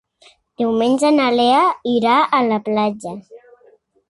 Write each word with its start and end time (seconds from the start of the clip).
Diumenge 0.61 1.11
na 1.17 1.27
Lea 1.35 1.59
irà 1.93 2.15
a 2.39 2.41
la 2.49 2.59
platja. 2.71 3.15